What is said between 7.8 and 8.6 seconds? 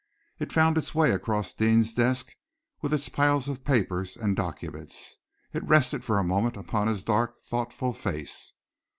face.